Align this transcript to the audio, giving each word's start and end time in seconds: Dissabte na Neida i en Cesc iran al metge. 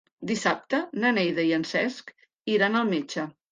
Dissabte 0.29 0.79
na 1.03 1.11
Neida 1.19 1.45
i 1.51 1.53
en 1.59 1.67
Cesc 1.73 2.11
iran 2.57 2.83
al 2.83 2.93
metge. 2.97 3.31